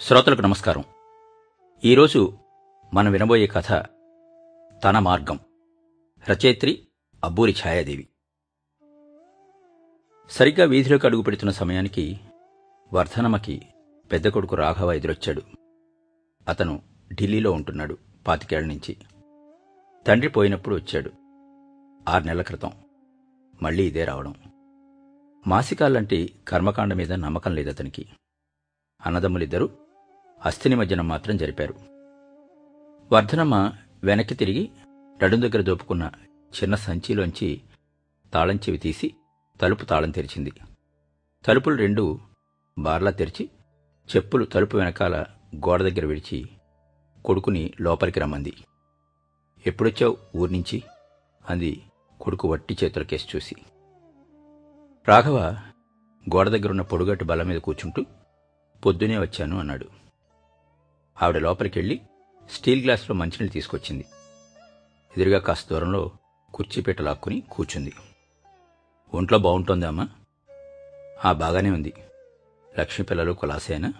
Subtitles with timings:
[0.00, 0.84] శ్రోతలకు నమస్కారం.
[1.84, 2.32] ఈరోజు
[2.94, 3.72] మనం వినబోయే కథ
[4.84, 5.40] తన మార్గం.
[6.30, 6.88] రచయిత్రి
[7.24, 8.08] అబ్బూరి ఛాయాదేవి.
[10.30, 12.20] సరిగ్గా వీధిలోకి అడుగు పెడుతున్న సమయానికి
[12.94, 13.62] వర్ధనమ్మకి
[14.12, 15.42] పెద్ద కొడుకు రాఘవ ఎదురొచ్చాడు.
[16.48, 16.82] అతను
[17.14, 18.96] ఢిల్లీలో ఉంటున్నాడు పాతికేళ్ళ నుంచి.
[20.06, 21.10] తండ్రి పోయినప్పుడు వచ్చాడు.
[22.08, 22.72] ఆరు నెలల క్రితం.
[23.62, 24.34] మళ్ళీ ఇదే రావడం.
[25.46, 28.06] మాసికాలంటి కర్మకాండ మీద నమ్మకం లేదతనికి.
[29.06, 29.68] అన్నదమ్ములిద్దరూ
[30.44, 31.74] అస్థిని మాత్రం జరిపారు.
[33.12, 33.72] వర్ధనమ్మ
[34.04, 34.70] వెనక్కి తిరిగి
[35.22, 37.60] నడుం దగ్గర దోపుకున్న చిన్న సంచిలోంచి
[38.34, 39.14] తాళం చెవి తీసి
[39.60, 40.52] తలుపు తాళం తెరిచింది.
[41.44, 42.18] తలుపులు రెండు
[42.78, 43.50] బార్లా తెరిచి
[44.16, 46.48] చెప్పులు తలుపు వెనకాల గోడ దగ్గర విడిచి
[47.24, 48.52] కొడుకుని లోపలికి రమ్మంది.
[49.66, 50.82] ఎప్పుడొచ్చావు ఊరి నుంచి?
[51.50, 51.82] అంది
[52.20, 53.54] కొడుకు వట్టి చేతులకేసి చూసి.
[55.08, 55.56] రాఘవ
[56.34, 58.04] గోడ దగ్గరున్న పొడుగట్టు బల్ల మీద కూర్చుంటూ
[58.86, 59.97] పొద్దునే వచ్చాను అన్నాడు.
[61.22, 62.00] ఆవిడ లోపలికెళ్ళి
[62.50, 64.04] స్టీల్ గ్లాసులో మంచినీళ్ళు తీసుకొచ్చింది.
[65.16, 66.10] ఎదురుగా కాస్త దూరంలో
[66.54, 67.92] కుర్చీపీట లాక్కుని కూర్చుంది.
[69.14, 70.08] ఒంట్లో బాగుంటుందా అమ్మా.
[71.24, 71.92] ఆ బాగానే ఉంది.
[72.78, 73.92] లక్ష్మి పిల్లలు కులాసేనా?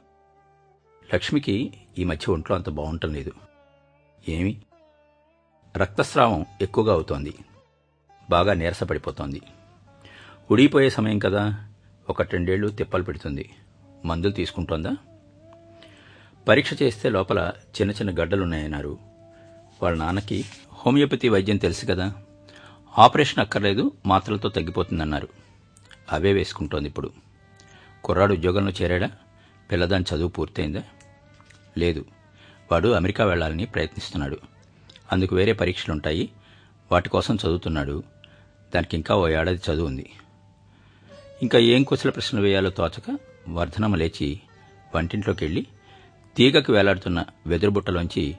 [1.14, 3.32] లక్ష్మికి ఈ మధ్య ఒంట్లో అంత బాగుంటం లేదు.
[4.28, 4.62] ఏమి?
[5.77, 7.34] రక్తస్రావం ఎక్కువగా అవుతోంది.
[8.30, 9.42] బాగా నీరసపడిపోతోంది
[10.50, 11.69] ఉడిపోయే సమయం కదా.
[12.08, 13.50] ఒక రెండేళ్ళు తిప్పలు పెడుతుంది.
[14.05, 14.97] మందులు తీసుకుంటోందా?
[16.48, 18.98] పరీక్ష చేస్తే లోపల చిన్న చిన్న గడ్డలున్నాయన్నారు.
[19.82, 22.12] వాళ్ళ నాన్నకి హోమియోపతి వైద్యం తెలుసు కదా.
[22.98, 25.28] ఆపరేషన్ అక్కర్లేదు మాత్రలతో తగ్గిపోతుందన్నారు.
[26.12, 27.10] అవే వేసుకుంటోంది ఇప్పుడు.
[28.04, 29.10] కుర్రాడు ఉద్యోగంలో చేరాడా?
[29.72, 30.82] పిల్లదాని చదువు పూర్తయిందా?
[31.78, 32.04] లేదు.
[32.72, 34.38] వాడు అమెరికా వెళ్ళాలని ప్రయత్నిస్తున్నాడు.
[35.12, 36.30] అందుకు వేరే పరీక్షలుంటాయి.
[36.92, 38.02] వాటి కోసం చదువుతున్నాడు.
[38.74, 40.10] దానికి ఇంకా ఓ ఏడాది చదువు ఉంది.
[41.42, 44.41] ఇంకా ఏం కుశల ప్రశ్నలు వేయాలో తోచక వర్ధనమ లేచి
[44.94, 45.66] వంటింట్లోకి వెళ్ళి
[46.39, 48.36] తీగకు వేలాడుతున్న వెదురుబుట్టలోంచి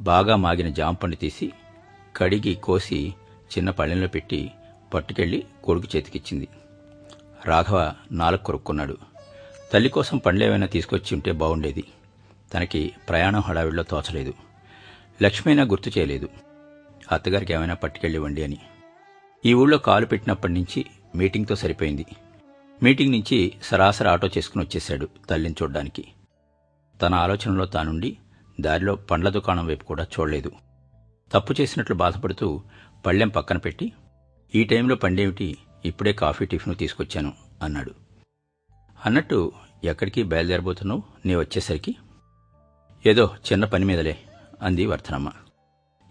[0.00, 1.52] బాగా మాగిన జాంపండు తీసి
[2.16, 3.14] కడిగి కోసి
[3.52, 4.50] చిన్న పళ్ళెంలో పెట్టి
[4.94, 6.48] పట్టుకెళ్ళి కొడుకు చేతికిచ్చింది.
[7.44, 8.96] రాఘవ నాలుగు కొరుక్కున్నాడు.
[9.72, 11.84] తల్లి కోసం పండ్లేమైనా తీసుకొచ్చి ఉంటే బాగుండేది
[12.54, 14.34] తనకి ప్రయాణం హడావిడిలో తోచలేదు.
[15.22, 16.28] లక్ష్మైనా గుర్తు చేయలేదు.
[17.12, 18.58] అత్తగారికి ఏమైనా పట్టుకెళ్ళివ్వండి అని.
[19.46, 20.86] ఈ ఊళ్ళో కాలు పెట్టినప్పటి నుంచి
[21.16, 22.06] మీటింగ్తో సరిపోయింది.
[22.82, 26.04] మీటింగ్ నుంచి సరాసరి ఆటో చేసుకుని వచ్చేశాడు తల్లిని చూడ్డానికి.
[27.02, 28.18] తన ఆలోచనలో తానుండి
[28.60, 30.52] దారిలో పండ్ల దుకాణం వైపు కూడా చూడలేదు.
[31.32, 32.62] తప్పు చేసినట్లు బాధపడుతూ
[33.06, 33.92] పళ్ళెం పక్కన పెట్టి
[34.54, 35.58] ఈ టైంలో పండేమిటి?
[35.84, 37.94] ఇప్పుడే కాఫీ టిఫిన్ తీసుకొచ్చాను అన్నాడు.
[39.06, 39.52] అన్నట్టు
[39.84, 41.02] ఎక్కడికి బయలుదేరబోతున్నావు?
[41.26, 41.96] నీ వచ్చేసరికి
[43.06, 44.18] ఏదో చిన్న పని మీదలే
[44.62, 45.32] అంది వర్ధనమ్మ.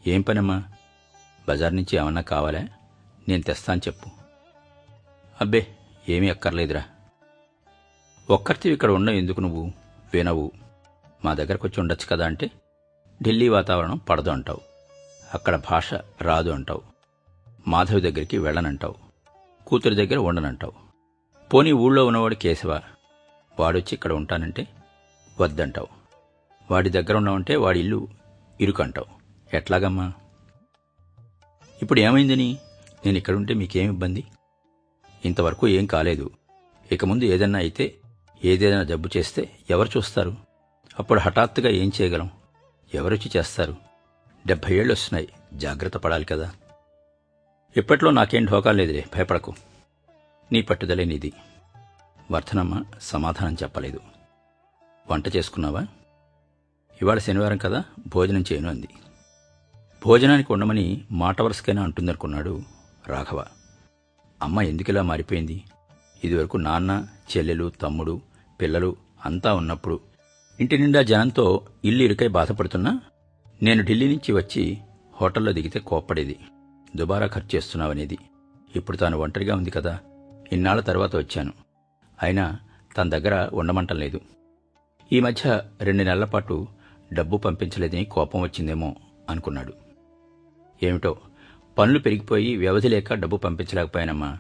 [0.08, 0.64] ఏం పనమ్మా?
[1.50, 2.68] బజార్ నుంచి ఏమన్నా కావాలా?
[3.30, 4.10] నేను తెస్తాను చెప్పు.
[5.42, 5.68] అబ్బే
[6.10, 6.84] ఏమీ అక్కర్లేదురా.
[8.30, 9.72] ఒక్కరితివి ఇక్కడ ఉండవు ఎందుకు నువ్వు?
[10.14, 10.52] వినవు
[11.26, 12.52] మా దగ్గరకు వచ్చి ఉండొచ్చు కదా అంటే
[13.24, 14.60] ఢిల్లీ వాతావరణం పడదు అంటావు.
[15.34, 16.82] అక్కడ భాష రాదు అంటావు.
[17.68, 18.96] మాధవి దగ్గరికి వెళ్ళనంటావు.
[19.68, 20.74] కూతురి దగ్గర ఉండనంటావు.
[21.54, 22.82] పోనీ ఊళ్ళో ఉన్నవాడు కేశవ?
[23.60, 24.68] వాడొచ్చి ఇక్కడ ఉంటానంటే
[25.42, 25.88] వద్దంటావు.
[26.72, 28.08] వాడి దగ్గర ఉన్నావంటే వాడి ఇల్లు
[28.62, 29.06] ఇరుకంటావు.
[29.56, 30.14] ఎట్లాగమ్మా?
[31.82, 32.58] ఇప్పుడు ఏమైందని
[33.06, 34.24] నేను ఇక్కడుంటే మీకేం ఇబ్బంది?
[35.26, 36.32] ఇంతవరకు ఏం కాలేదు.
[36.92, 37.96] ఇక ముందు ఏదన్నా అయితే
[38.44, 40.49] ఏదైనా జబ్బు చేస్తే ఎవరు చూస్తారు?
[41.00, 42.32] అప్పుడు హఠాత్తుగా ఏం చేయగలం?
[42.94, 43.76] ఎవరొచ్చి చేస్తారు?
[44.48, 46.52] డెబ్భై ఏళ్ళు వస్తున్నాయి జాగ్రత్త పడాలి కదా.
[47.78, 49.06] ఇప్పట్లో నాకేం ఢోకా లేదులే.
[49.16, 49.54] భయపడకు.
[50.52, 51.34] నీ పట్టుదలే నీది.
[52.32, 54.00] వర్ధనమ్మ సమాధానం చెప్పలేదు.
[55.12, 55.82] వంట చేసుకున్నావా?
[57.02, 57.84] ఇవాళ శనివారం కదా.
[58.08, 58.90] భోజనం చేయను అంది.
[60.06, 62.62] భోజనానికి ఉండమని మాట వరుసకైనా అంటుందనుకున్నాడు
[63.08, 63.46] రాఘవ.
[64.42, 65.64] అమ్మ ఎందుకిలా మారిపోయింది?
[66.24, 68.22] ఇదివరకు నాన్న చెల్లెలు తమ్ముడు
[68.62, 68.96] పిల్లలు
[69.26, 70.09] అంతా ఉన్నప్పుడు
[70.60, 73.02] ఇంటి నిండా జనంతో ఇల్లు ఇరుకై బాధపడుతున్నా
[73.64, 74.78] నేను ఢిల్లీ నుంచి వచ్చి
[75.14, 76.40] హోటల్లో దిగితే కోప్పడేది.
[76.96, 78.18] దుబారా ఖర్చు చేస్తున్నావనేది.
[78.76, 80.00] ఇప్పుడు తాను ఒంటరిగా ఉంది కదా.
[80.52, 81.54] ఇన్నాళ్ళ తర్వాత వచ్చాను.
[82.24, 82.60] అయినా
[82.98, 84.20] తన దగ్గర ఉండమంటం లేదు.
[85.14, 86.68] ఈ మధ్య రెండు నెలల పాటు
[87.14, 88.96] డబ్బు పంపించలేదని కోపం వచ్చిందేమో
[89.30, 89.74] అనుకున్నాడు.
[90.84, 91.18] ఏమిటో?
[91.78, 94.38] పనులు పెరిగిపోయి వ్యవధి లేక డబ్బు పంపించలేకపోయానమ్మా.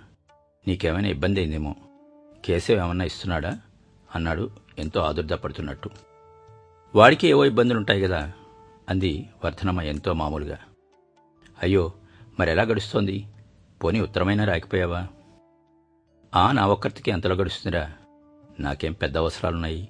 [0.68, 1.75] నీకేమైనా ఇబ్బంది అయిందేమో.
[2.45, 3.60] కేశవ్ ఏమన్నా ఇస్తున్నాడా?
[4.15, 4.50] అన్నాడు
[4.80, 6.08] ఎంతో ఆదుర్దపడుతున్నట్టు.
[6.95, 8.31] వాడికి ఏవో ఇబ్బందులుంటాయి కదా
[8.89, 10.57] అంది వర్ధనమ్మ ఎంతో మామూలుగా.
[11.62, 11.94] అయ్యో
[12.39, 13.27] మరెలా గడుస్తోంది?
[13.83, 15.07] పోనీ ఉత్తరమైనా రాకపోయావా?
[16.36, 17.94] ఆ నా ఒక్కరికి ఎంతలో గడుస్తుందిరా.
[18.59, 19.89] నాకేం పెద్ద అవసరాలున్నాయి.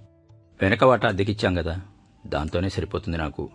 [0.61, 1.81] వెనక వాట అద్దెకిచ్చాం కదా
[2.27, 3.49] దాంతోనే సరిపోతుంది నాకు.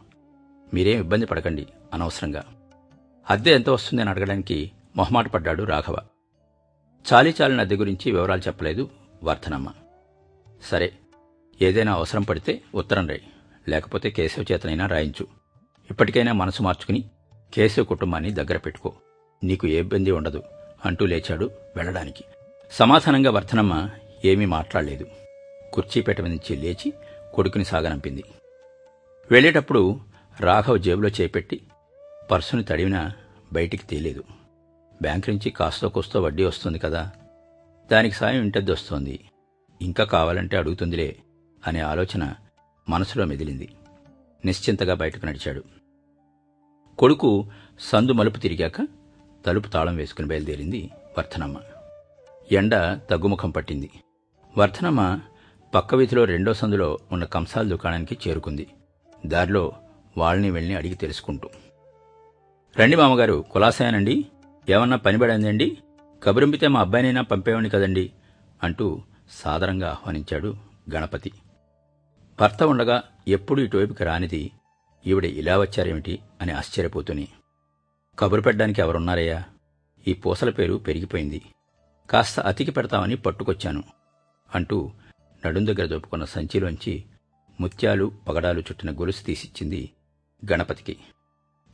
[0.74, 2.44] మీరేం ఇబ్బంది పడకండి అనవసరంగా.
[3.30, 5.96] అద్దె ఎంత వస్తుందని అడగడానికి మొహమాట పడ్డాడు రాఘవ.
[7.12, 8.90] చాలీ చాలిన అద్దె గురించి వివరాలు చెప్పలేదు
[9.22, 9.72] వర్ధనమ్మ.
[10.62, 10.92] సరే
[11.62, 13.22] ఏదైనా అవసరం పడితే ఉత్తరం రాయి
[13.68, 15.26] లేకపోతే కేశవ చేతనైనా రాయించు.
[15.90, 17.04] ఇప్పటికైనా మనసు మార్చుకుని
[17.54, 18.92] కేశవ కుటుంబాన్ని దగ్గర పెట్టుకో.
[19.44, 20.42] నీకు ఏ ఇబ్బంది ఉండదు
[20.84, 22.24] అంటూ లేచాడు వెళ్ళడానికి.
[22.70, 23.90] సమాధానంగా వర్ధనమ్మ
[24.24, 25.06] ఏమీ మాట్లాడలేదు.
[25.72, 26.92] కుర్చీపేట నుంచి లేచి
[27.34, 28.24] కొడుకుని సాగనంపింది.
[29.30, 30.00] వెళ్ళేటప్పుడు
[30.40, 31.60] రాఘవ్ జేబులో చేపెట్టి
[32.30, 33.12] పర్సుని తడివినా
[33.52, 34.24] బయటికి తేలేదు
[35.02, 37.10] బ్యాంక్ నుంచి కాస్తో కూస్తో వడ్డీ వస్తుంది కదా.
[37.92, 39.20] దానికి సాయం ఇంటద్దొస్తోంది
[39.82, 41.16] ఇంకా కావాలంటే అడుగుతుందిలే
[41.66, 42.34] అనే ఆలోచన
[42.88, 43.68] మనసులో మెదిలింది.
[44.44, 45.64] నిశ్చింతగా బయటకు నడిచాడు.
[46.98, 47.50] కొడుకు
[47.80, 48.88] సందు మలుపు తిరిగాక
[49.46, 51.56] తలుపు తాళం వేసుకుని బయలుదేరింది వర్ధనమ్మ.
[52.52, 52.74] ఎండ
[53.10, 53.90] తగ్గుముఖం పట్టింది.
[54.58, 55.20] వర్ధనమ్మ
[55.74, 58.66] పక్క వీధిలో రెండో సందులో ఉన్న కంసాల దుకాణానికి చేరుకుంది.
[59.26, 59.72] దారిలో
[60.18, 61.48] వాళ్ళని వెళ్ళి అడిగి తెలుసుకుంటూ.
[62.80, 64.26] రండి మామగారు కులాసాయనండి.
[64.68, 65.78] ఏమన్నా పనిపడిందండి
[66.22, 68.12] కబురింపితే మా అబ్బాయినైనా పంపేవాడిని కదండి
[68.62, 70.54] అంటూ సాదరంగా ఆహ్వానించాడు
[70.94, 71.32] గణపతి.
[72.40, 74.50] భర్త ఉండగా ఎప్పుడు ఇటువైపుకి రానిది
[75.06, 76.18] ఈవిడ ఇలా వచ్చారేమిటి?
[76.40, 77.28] అని ఆశ్చర్యపోతుని
[78.18, 79.44] కబురు పెట్టడానికి ఎవరున్నారయ్యా?
[80.08, 81.42] ఈ పూసల పేరు పెరిగిపోయింది.
[82.10, 83.82] కాస్త అతికి పెడతామని పట్టుకొచ్చాను
[84.54, 84.90] అంటూ
[85.46, 87.04] నడుం దగ్గర దొప్పుకున్న సంచిలోంచి
[87.60, 89.90] ముత్యాలు పగడాలు చుట్టిన గొలుసు తీసిచ్చింది
[90.52, 90.96] గణపతికి.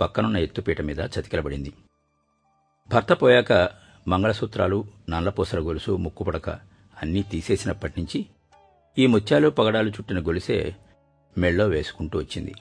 [0.00, 1.72] పక్కనున్న ఎత్తుపీట మీద చతికిలబడింది.
[2.94, 3.52] భర్త పోయాక
[4.08, 6.50] మంగళసూత్రాలు నల్లపూసల గొలుసు ముక్కుపడక
[7.02, 8.26] అన్నీ తీసేసినప్పటి నుంచి
[8.98, 10.76] ఈ ముత్యాలు పగడాలు చుట్టిన గొలిసే
[11.38, 12.54] మెళ్ళో వేసుకుంటూ వచ్చింది.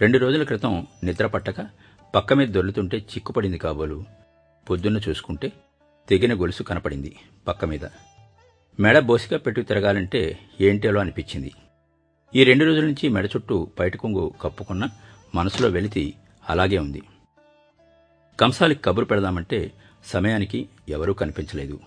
[0.00, 1.66] రెండు రోజుల క్రితం నిద్ర పట్టక
[2.14, 4.04] పక్క మీద దొర్లుతుంటే చిక్కుపడింది కాబోలు.
[4.70, 5.52] పొద్దున్న చూసుకుంటే
[6.08, 7.16] తెగిన గొలుసు కనపడింది
[7.48, 7.84] పక్క మీద.
[8.80, 11.52] మెడ బోసిగా పెట్టి తిరగాలంటే ఏంటేలో అనిపించింది.
[12.34, 14.88] ఈ రెండు రోజుల నుంచి మెడ చుట్టూ బయట కొంగు కప్పుకున్న
[15.34, 16.14] మనసులో వెలితి
[16.48, 17.02] అలాగే ఉంది.
[18.40, 19.72] కంసాలికి కబురు పెడదామంటే
[20.04, 21.80] సమయానికి ఎవరూ కనిపించలేదు.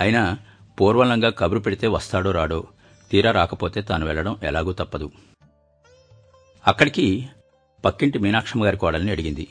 [0.00, 0.38] అయినా
[0.80, 2.66] పూర్వలంగా కబురు పెడితే వస్తాడో రాడో
[3.10, 5.10] తీరా రాకపోతే తాను వెళ్ళడం ఎలాగూ తప్పదు.
[6.66, 7.28] అక్కడికి
[7.84, 9.48] పక్కింటి మీనాక్షమ్మ గారి కోడల్ని అడిగింది.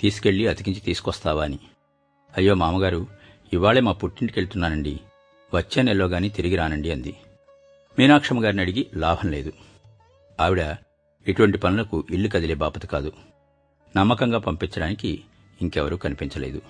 [0.00, 1.58] తీసుకెళ్ళి అతికించి తీసుకొస్తావా అని.
[2.36, 3.06] అయ్యో మామగారు
[3.52, 5.00] ఇవాళే మా పుట్టింటికెళ్తున్నానండి.
[5.54, 7.16] వచ్చే నెలలో గాని తిరిగి రానండి అంది.
[7.98, 9.52] మీనాక్షమ్మ గారిని అడిగి లాభం లేదు.
[10.40, 10.76] ఆవిడ
[11.26, 13.12] ఇటువంటి పనులకు ఇల్లు కదిలే బాపత కాదు.
[13.96, 15.24] నమ్మకంగా పంపించడానికి
[15.62, 16.62] ఇంకెవరూ కనిపించలేదు.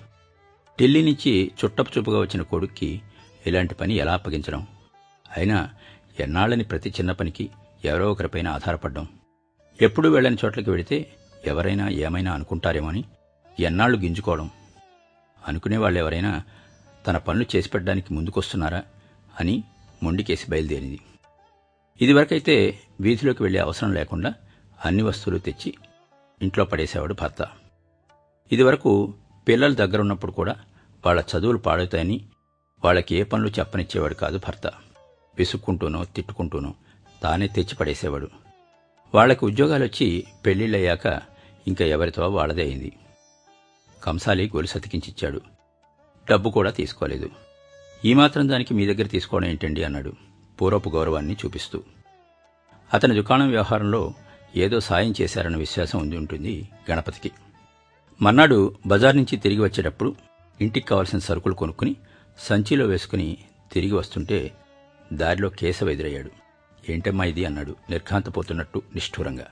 [0.80, 3.00] ఢిల్లీ నుంచి చుట్టపు చూపుగా వచ్చిన కొడుక్కి
[3.46, 4.66] ఇలాంటి పని ఎలా అప్పగించడం?
[5.36, 5.70] అయినా
[6.20, 7.50] ఎన్నాళ్ళని ప్రతి చిన్న పనికి
[7.84, 9.06] ఎవరో ఒకరిపైన ఆధారపడ్డం.
[9.82, 11.12] ఎప్పుడూ వెళ్ళని చోట్లకి వెడితే
[11.46, 13.04] ఎవరైనా ఏమైనా అనుకుంటారేమోని
[13.60, 14.50] ఎన్నాళ్ళు గింజుకోవడం.
[15.48, 16.42] అనుకునే వాళ్ళెవరైనా
[17.06, 18.82] తన పనులు చేసి పెట్టడానికి ముందుకొస్తున్నారా
[19.40, 19.64] అని
[20.02, 21.00] మొండికేసి బయలుదేరింది.
[22.00, 24.34] ఇదివరకైతే వీధిలోకి వెళ్ళే అవసరం లేకుండా
[24.84, 25.74] అన్ని వస్తువులు తెచ్చి
[26.42, 27.46] ఇంట్లో పడేసేవాడు భర్త.
[28.52, 29.14] ఇదివరకు
[29.48, 30.56] పిల్లల దగ్గరున్నప్పుడు కూడా
[31.06, 32.24] వాళ్ళ చదువులు పాడవుతాయని
[32.84, 34.72] వాళ్ళకి ఏ పనులు చెప్పనిచ్చేవాడు కాదు భర్త.
[35.38, 36.74] విసుక్కుంటూనో తిట్టుకుంటూనో
[37.22, 38.28] తానే తెచ్చి పడేసేవాడు.
[39.14, 41.20] వాళ్ళకు ఉద్యోగాలొచ్చి పెళ్ళిళ్ళయ్యాక
[41.68, 42.92] ఇంకా ఎవరితో వాళ్ళదే అయింది.
[44.02, 45.40] కంసాలి గొలుసతికించిచ్చాడు
[46.30, 47.30] డబ్బు కూడా తీసుకోలేదు.
[48.04, 50.12] ఈ మాత్రం దానికి మీ దగ్గర తీసుకోవడం ఏంటండి అన్నాడు.
[50.60, 51.82] పూర్వపు గౌరవాన్ని చూపిస్తూ.
[52.94, 54.14] అతని దుకాణం వ్యవహారంలో
[54.56, 57.30] ఏదో సాయం చేశారన్న విశ్వాసం ఉంది ఉంటుంది గణపతికి.
[58.22, 60.16] మర్నాడు బజార్ నుంచి తిరిగి వచ్చేటప్పుడు
[60.60, 61.96] ఇంటికి కావలసిన సరుకులు కొనుక్కుని
[62.38, 63.38] సంచిలో వేసుకుని
[63.72, 64.52] తిరిగి వస్తుంటే
[65.12, 66.30] దారిలో కేశవ ఎదురయ్యాడు.
[66.88, 67.44] ఏంటమ్మా ఇది?
[67.44, 69.46] అన్నాడు నిర్ఘాంతపోతున్నట్టు నిష్ఠూరంగా.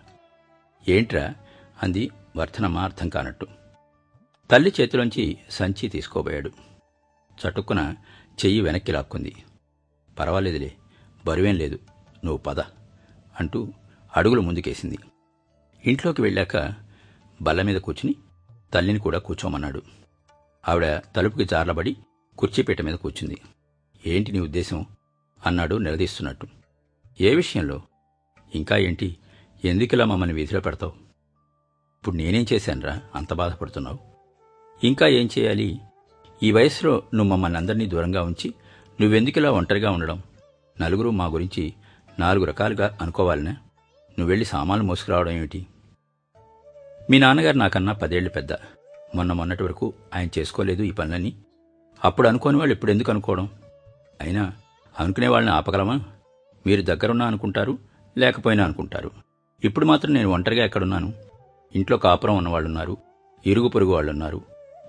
[0.89, 1.35] ఏంట్రా?
[1.83, 3.47] అంది వర్ధనమ్మ అర్థం కానట్టు.
[4.51, 6.51] తల్లి చేతిలోంచి సంచి తీసుకోబోయాడు.
[7.33, 7.95] చటుక్కున
[8.45, 9.37] చెయ్యి వెనక్కి లాక్కుంది.
[10.19, 10.73] పర్వాలేదులే
[11.27, 11.79] బరువేం లేదు
[12.25, 12.61] నువ్వు పద
[13.41, 13.73] అంటూ
[14.17, 14.99] అడుగులు ముందుకేసింది.
[15.87, 16.75] ఇంట్లోకి వెళ్ళాక
[17.43, 18.15] బల్ల మీద కూర్చుని
[18.75, 19.83] తల్లిని కూడా కూర్చోమన్నాడు.
[20.69, 21.97] ఆవిడ తలుపుకి జార్లబడి
[22.39, 23.41] కుర్చీపీట మీద కూర్చుంది.
[24.07, 24.87] ఏంటి నీ ఉద్దేశం?
[25.47, 26.47] అన్నాడు నిలదీస్తున్నట్టు.
[27.21, 27.83] ఏ విషయంలో?
[28.55, 29.17] ఇంకా ఏంటి?
[29.65, 30.93] ఎందుకులా మమ్మల్ని వీధిలో పెడతావు?
[31.99, 33.01] ఇప్పుడు నేనేం చేశానురా?
[33.15, 33.99] అంత బాధపడుతున్నావు?
[34.85, 35.81] ఇంకా ఏం చేయాలి?
[36.43, 38.55] ఈ వయసులో నువ్వు మమ్మల్ని అందరినీ దూరంగా ఉంచి
[39.01, 40.23] నువ్వెందుకులా ఒంటరిగా ఉండడం?
[40.81, 41.75] నలుగురు మా గురించి
[42.19, 43.51] నాలుగు రకాలుగా అనుకోవాలనే?
[44.19, 45.67] నువ్వెళ్ళి సామాన్లు మోసుకురావడం ఏమిటి?
[47.11, 48.53] మీ నాన్నగారు నాకన్నా పదేళ్ళు పెద్ద.
[49.15, 51.35] మొన్న మొన్నటి వరకు ఆయన చేసుకోలేదు ఈ పనులని
[52.05, 53.49] అప్పుడు అనుకోని వాళ్ళు ఇప్పుడు ఎందుకు అనుకోవడం?
[54.21, 54.53] అయినా
[55.01, 56.01] అనుకునే వాళ్ళని ఆపగలమా?
[56.67, 57.79] మీరు దగ్గరున్నా అనుకుంటారు
[58.19, 59.11] లేకపోయినా అనుకుంటారు.
[59.65, 61.13] ఇప్పుడు మాత్రం నేను ఒంటరిగా ఎక్కడున్నాను?
[61.75, 62.97] ఇంట్లో కాపురం ఉన్నవాళ్ళున్నారు
[63.47, 64.41] ఇరుగు పొరుగు వాళ్ళున్నారు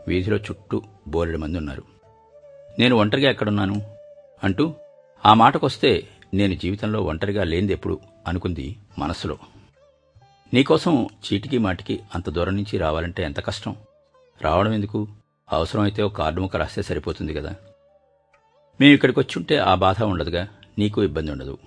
[0.08, 1.84] వీధిలో చుట్టూ బోలెడు మంది ఉన్నారు.
[2.80, 3.82] నేను ఒంటరిగా ఎక్కడున్నాను?
[4.44, 4.74] అంటూ
[5.26, 9.38] ఆ మాటకొస్తే నేను జీవితంలో ఒంటరిగా లేనిదెప్పుడు అనుకుంది మనసులో.
[10.54, 13.76] నీకోసం చీటికి మాటికి అంత దూరం నుంచి రావాలంటే ఎంత కష్టం?
[14.42, 15.08] రావడం ఎందుకు?
[15.52, 17.56] అవసరమైతే ఒక కార్డు ముక్క రాస్తే సరిపోతుంది కదా.
[18.82, 20.48] మేము ఇక్కడికి వచ్చుంటే ఆ బాధ ఉండదుగా.
[20.78, 21.58] నీకు ఇబ్బంది ఉండదు.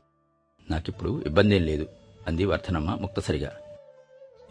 [0.70, 1.86] నాకిప్పుడు ఇబ్బంది ఏం లేదు
[2.26, 3.52] అంది వర్ధనమ్మ ముక్తసరిగా.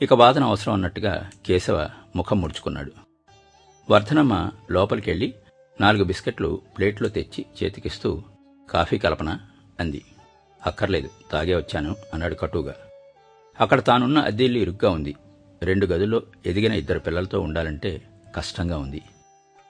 [0.02, 2.92] ఇక వాదన అవసరం అన్నట్టుగా కేశవ ముఖం ముడుచుకున్నాడు.
[3.92, 5.34] వర్ధనమ్మ లోపలికెళ్ళి
[5.82, 8.24] నాలుగు బిస్కెట్లు ప్లేట్లో తెచ్చి చేతికిస్తూ
[8.70, 9.40] కాఫీ కలపన?
[9.80, 10.02] అంది.
[10.66, 12.76] అక్కర్లేదు తాగే వచ్చాను అన్నాడు కటువుగా.
[13.60, 15.16] అక్కడ తానున్న అద్దె ఇల్లు ఇరుగ్గా ఉంది.
[15.64, 18.02] రెండు గదుల్లో ఎదిగిన ఇద్దరు పిల్లలతో ఉండాలంటే
[18.36, 19.02] కష్టంగా ఉంది.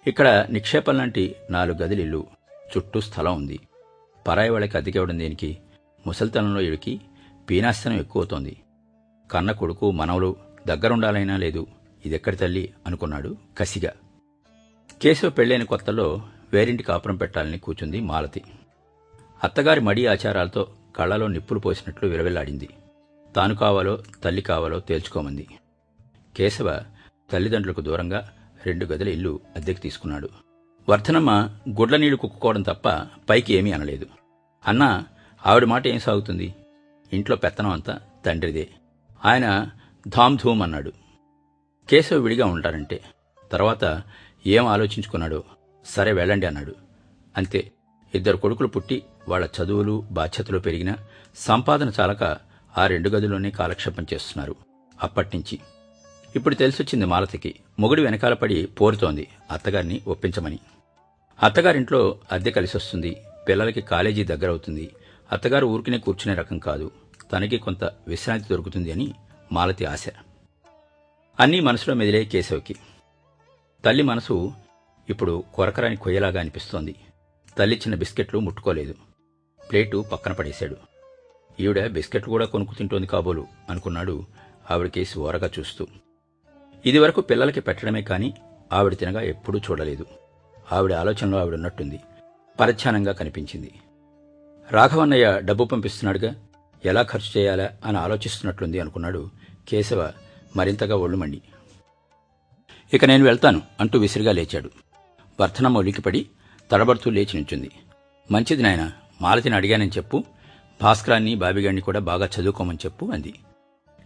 [0.07, 2.38] ఇక్కడ నిక్షేపం లాంటి నాలుగు గదులు ఇల్లు
[2.77, 3.59] చుట్టూ స్థలం ఉంది.
[4.27, 5.57] పరాయి వాళ్ళకి అతికివ్వడం దేనికి?
[6.07, 7.01] ముసలితనంలో ఇడికి
[7.49, 8.57] పీనాస్తనం ఎక్కువవుతోంది.
[9.31, 10.35] కన్న కొడుకు మనవలు
[10.67, 11.67] దగ్గరుండాలైనా లేదు.
[12.05, 12.73] ఇదెక్కడి తల్లి?
[12.87, 13.91] అనుకున్నాడు కసిగా.
[15.01, 16.21] కేశవ పెళ్ళైన కొత్తలో
[16.53, 18.41] వేరింటి కాపురం పెట్టాలని కూచుంది మాలతి.
[19.43, 22.69] అత్తగారి మడి ఆచారాలతో కళ్ళలో నిప్పులు పోసినట్లు విరవెల్లాడింది.
[23.35, 25.47] తాను కావాలో తల్లి కావాలో తేల్చుకోమంది.
[26.37, 26.83] కేశవ
[27.31, 28.31] తల్లిదండ్రులకు దూరంగా
[28.65, 30.29] రెండు గదుల ఇల్లు అద్దెకు తీసుకున్నాడు.
[30.89, 32.89] వర్ధనమ్మ గుడ్ల నీళ్ళు కుక్కుకోవడం తప్ప
[33.29, 34.05] పైకి ఏమీ అనలేదు.
[34.67, 35.05] అన్నా
[35.45, 36.53] ఆవిడ మాట ఏం సాగుతుంది?
[37.13, 38.69] ఇంట్లో పెత్తనం అంతా తండ్రిదే.
[39.25, 39.69] ఆయన
[40.07, 40.91] ధామ్ధూమ్ అన్నాడు.
[41.89, 43.01] కేశవ విడిగా ఉంటారంటే
[43.51, 44.01] తర్వాత
[44.47, 45.43] ఏం ఆలోచించుకున్నాడో
[45.85, 46.75] సరే వెళ్ళండి అన్నాడు.
[47.37, 47.71] అంతే.
[48.15, 50.95] ఇద్దరు కొడుకులు పుట్టి వాళ్ళ చదువులు బాధ్యతలు పెరిగినా
[51.35, 52.23] సంపాదన చాలక
[52.77, 54.55] ఆ రెండు గదుల్లోనే కాలక్షేపం చేస్తున్నారు
[55.03, 55.59] అప్పట్నుంచి.
[56.35, 57.55] ఇప్పుడు తెలిసొచ్చింది మాలతికి.
[57.79, 59.27] మొగుడు వెనకాల పడి పోరుతోంది.
[59.51, 60.59] అత్తగారిని ఒప్పించమని.
[61.43, 63.17] అత్తగారింట్లో అద్దె కలిసొస్తుంది.
[63.47, 64.89] పిల్లలకి కాలేజీ దగ్గరవుతుంది.
[65.31, 66.91] అత్తగారు ఊరికినే కూర్చునే రకం కాదు.
[67.33, 69.13] తనకి కొంత విశ్రాంతి దొరుకుతుంది అని
[69.51, 70.05] మాలతి ఆశ.
[71.39, 72.75] అన్నీ మనసులో మెదిలే కేశవ్కి.
[73.85, 74.53] తల్లి మనసు
[75.09, 76.95] ఇప్పుడు కొరకరాని కొయ్యలాగా అనిపిస్తోంది.
[77.57, 78.95] తల్లిచ్చిన బిస్కెట్లు ముట్టుకోలేదు.
[79.71, 80.75] ప్లేటు పక్కన పడేశాడు.
[81.59, 84.25] ఈవిడ బిస్కెట్లు కూడా కొనుక్కు తింటోంది కాబోలు అనుకున్నాడు
[84.71, 85.87] ఆవిడకేసి ఓరగా చూస్తూ.
[86.85, 88.33] ఇదివరకు పిల్లలకి పెట్టడమే కానీ
[88.73, 90.05] ఆవిడ తినగా ఎప్పుడూ చూడలేదు.
[90.71, 91.99] ఆవిడ ఆలోచనలో ఆవిడ ఉన్నట్టుంది.
[92.59, 93.71] పరధ్యానంగా కనిపించింది.
[94.71, 96.35] రాఘవన్నయ్య డబ్బు పంపిస్తున్నాడుగా?
[96.85, 99.29] ఎలా ఖర్చు చేయాలా అని ఆలోచిస్తున్నట్లుంది అనుకున్నాడు
[99.69, 100.11] కేశవ
[100.55, 101.41] మరింతగా ఒళ్ళుమండి.
[102.93, 104.69] ఇక నేను వెళ్తాను అంటూ విసిరిగా లేచాడు.
[105.39, 106.29] వర్ధనమ్మ ఉలికిపడి
[106.71, 107.71] తడబడుతూ లేచి నుంచుంది.
[108.31, 110.23] మంచిది నాయన మాలతిని అడిగానని చెప్పు.
[110.81, 113.33] భాస్కరాన్ని బాబిగాడిని కూడా బాగా చదువుకోమని చెప్పు అంది.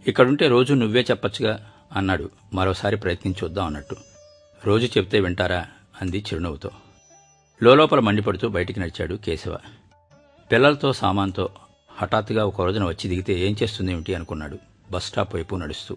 [0.06, 2.30] ఇక్కడుంటే రోజు నువ్వే చెప్పచ్చుగా అన్నాడు.
[2.52, 3.96] మరోసారి ప్రయత్నించొద్దాం అన్నట్టు.
[4.64, 5.66] రోజు చెప్తే వింటారా?
[6.00, 6.70] అంది చిరునవ్వుతో.
[7.62, 9.58] లోలోపల మండిపడుతూ బయటికి నడిచాడు కేశవ.
[10.52, 11.48] పిల్లలతో సామాన్తో
[11.92, 14.58] హఠాత్తుగా ఒక రోజున వచ్చి దిగితే ఏం చేస్తుందేమిటి అనుకున్నాడు
[14.90, 15.96] బస్ స్టాప్ వైపు నడుస్తూ.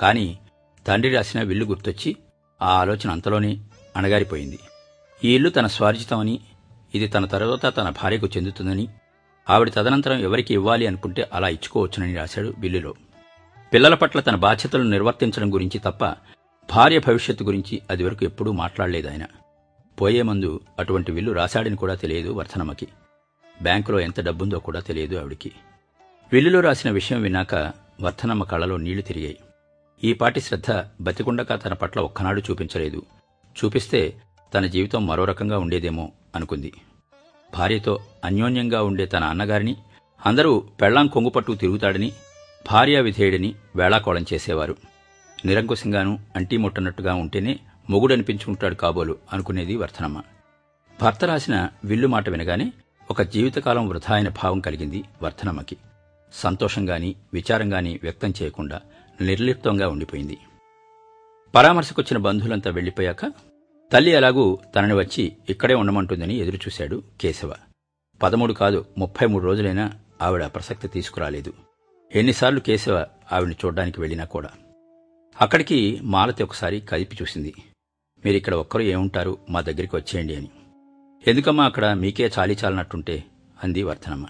[0.00, 0.38] కాని
[0.86, 2.16] తండ్రి రాసిన విల్లు గుర్తొచ్చి
[2.62, 3.58] ఆ ఆలోచన అంతలోనే
[3.96, 4.58] అణగారిపోయింది.
[5.24, 6.40] ఈ ఇల్లు తన స్వార్జితమని
[6.94, 8.88] ఇది తన తర్వాత తన భార్యకు చెందుతుందని
[9.50, 12.94] ఆవిడ తదనంతరం ఎవరికి ఇవ్వాలి అనుకుంటే అలా ఇచ్చుకోవచ్చునని రాశాడు బిల్లులో
[13.74, 16.04] పిల్లల పట్ల తన బాధ్యతలను నిర్వర్తించడం గురించి తప్ప
[16.70, 19.26] భార్య భవిష్యత్తు గురించి అది వరకు ఎప్పుడూ మాట్లాడలేదు ఆయన.
[20.00, 22.88] పోయే ముందు అటువంటి విల్లు రాశాడని కూడా తెలియదు వర్ధనమ్మకి.
[23.62, 25.52] బ్యాంకులో ఎంత డబ్బుందో కూడా తెలియదు ఆవిడికి.
[26.32, 27.54] విల్లులో రాసిన విషయం విన్నాక
[28.00, 29.38] వర్ధనమ్మ కళ్ళలో నీళ్ళు తిరిగాయి.
[30.04, 33.02] ఈ పాటి శ్రద్ధ బతికుండక తన పట్ల ఒక్కనాడు చూపించలేదు.
[33.64, 34.22] చూపిస్తే
[34.54, 36.72] తన జీవితం మరో రకంగా ఉండేదేమో అనుకుంది.
[37.54, 39.76] భార్యతో అన్యోన్యంగా ఉండే తన అన్నగారిని
[40.26, 42.12] అందరూ పెళ్ళాం కొంగుపట్టు తిరుగుతాడని
[42.72, 44.76] భార్యా విధేయుడిని వేళాకోళం చేసేవారు.
[45.44, 47.58] నిరంకుశంగాను అంటీ ముట్టనట్టుగా ఉంటేనే
[47.90, 50.22] మొగుడనిపించుకుంటాడు కాబోలు అనుకునేది వర్ధనమ్మ.
[51.02, 52.72] భర్త రాసిన విల్లు మాట వినగానే
[53.10, 55.76] ఒక జీవితకాలం వృధా అయిన భావం కలిగింది వర్ధనమ్మకి.
[56.32, 58.80] సంతోషంగాని విచారంగాని వ్యక్తం చేయకుండా
[59.20, 60.38] నిర్లిప్తంగా ఉండిపోయింది.
[61.54, 63.32] పరామర్శకొచ్చిన బంధువులంతా వెళ్ళిపోయాక
[63.92, 67.54] తల్లి అలాగూ తనని వచ్చి ఇక్కడే ఉండమంటుందని ఎదురుచూశాడు కేశవ.
[68.22, 71.52] పదమూడు కాదు ముప్పై మూడు రోజులైనా ఆవిడ ప్రసక్తి తీసుకురాలేదు.
[72.14, 74.50] ఎన్నిసార్లు కేశవ ఆవిడ్ని చూడ్డానికి వెళ్ళినా కూడా.
[75.40, 77.54] అక్కడికి మాలతి ఒకసారి కదిపి చూసింది.
[78.24, 79.38] మీరిక్కడ ఒక్కరు ఏముంటారు?
[79.50, 80.48] మా దగ్గరికి వచ్చేయండి అని.
[81.26, 83.24] ఎందుకమ్మా అక్కడ మీకే చాలీ చాలనట్టుంటే?
[83.64, 84.26] అంది వర్ధనమ్మ.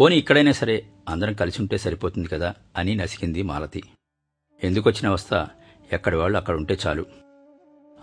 [0.00, 2.54] పోనీ ఇక్కడైనా సరే అందరం కలిసి ఉంటే సరిపోతుంది కదా?
[2.76, 3.82] అని నసికింది మాలతి.
[4.64, 5.46] ఎందుకొచ్చిన అవస్థ?
[5.92, 7.06] ఎక్కడి వాళ్ళు అక్కడ ఉంటే చాలు.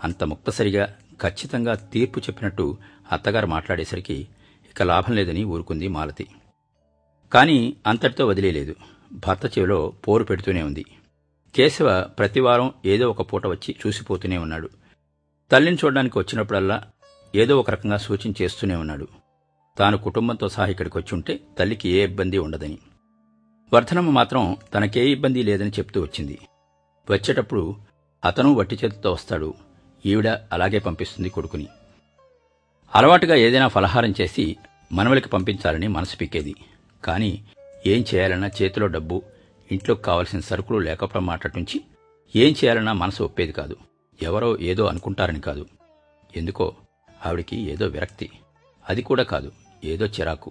[0.04, 2.76] అంత ముక్తసరిగా ఖచ్చితంగా తీర్పు చెప్పినట్టు
[3.12, 4.28] అత్తగారు మాట్లాడేసరికి
[4.70, 6.26] ఇక లాభం లేదని ఊరుకుంది మాలతి.
[7.32, 8.74] కాని అంతటితో వదిలేలేదు.
[9.12, 10.84] భర్త చెవిలో పోరు పెడుతూనే ఉంది.
[11.56, 14.70] కేశవ ప్రతివారం ఏదో ఒక పూట వచ్చి చూసిపోతూనే ఉన్నాడు.
[15.52, 16.82] తల్లిని చూడడానికి వచ్చినప్పుడల్లా
[17.34, 19.08] ఏదో ఒక రకంగా సూచన చేస్తూనే ఉన్నాడు.
[19.78, 22.78] తాను కుటుంబంతో సహా ఇక్కడికి వచ్చి ఉంటే తల్లికి ఏ ఇబ్బంది ఉండదని.
[23.72, 26.38] వర్ధనమ్మ మాత్రం తనకే ఇబ్బంది లేదని చెప్తూ వచ్చింది.
[27.10, 27.76] వచ్చేటప్పుడు
[28.24, 29.54] అతను వట్టి చేతితో వస్తాడు.
[30.06, 31.68] ఈవిడ అలాగే పంపిస్తుంది కొడుకుని.
[32.94, 34.56] అలవాటుగా ఏదైనా ఫలహారం చేసి
[34.92, 36.54] మనవలికి పంపించాలని మనసు పిక్కేది
[37.04, 37.44] కానీ
[37.86, 39.22] ఏం చేయాలన్నా చేతిలో డబ్బు
[39.72, 41.80] ఇంట్లోకి కావలసిన సరుకులు లేకపోవడం మాటటుంచి
[42.36, 43.76] ఏం చేయాలన్నా మనసు ఒప్పేది కాదు.
[44.22, 45.66] ఎవరో ఏదో అనుకుంటారని కాదు.
[46.36, 46.76] ఎందుకో
[47.26, 48.30] ఆవిడికి ఏదో విరక్తి.
[48.88, 49.52] అది కూడా కాదు
[49.84, 50.50] ఏదో చిరాకు.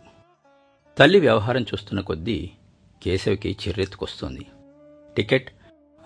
[0.97, 2.51] తల్లి వ్యవహారం చూస్తున్న కొద్దీ
[3.03, 4.45] కేశవ్కి చిర్రెత్తుకొస్తోంది.
[5.17, 5.51] టికెట్